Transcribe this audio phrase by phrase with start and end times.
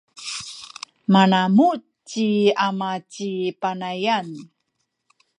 [1.13, 1.77] manamuh
[2.09, 2.27] ci
[2.67, 3.29] ama ci
[3.61, 4.27] Panayan.